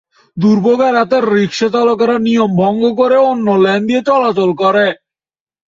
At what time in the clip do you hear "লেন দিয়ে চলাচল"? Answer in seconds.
3.63-4.49